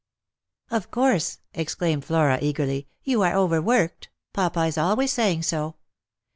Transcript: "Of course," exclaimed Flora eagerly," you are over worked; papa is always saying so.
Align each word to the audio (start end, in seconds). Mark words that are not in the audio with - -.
"Of 0.71 0.89
course," 0.89 1.41
exclaimed 1.53 2.05
Flora 2.05 2.39
eagerly," 2.41 2.87
you 3.03 3.21
are 3.21 3.35
over 3.35 3.61
worked; 3.61 4.09
papa 4.33 4.61
is 4.61 4.75
always 4.79 5.13
saying 5.13 5.43
so. 5.43 5.75